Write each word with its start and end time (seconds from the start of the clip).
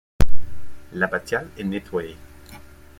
L'abbatiale 0.93 1.47
est 1.59 1.63
nettoyée. 1.63 2.17